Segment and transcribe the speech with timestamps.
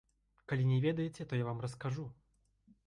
[0.51, 2.09] Калі не ведаеце, то я вам раскажу.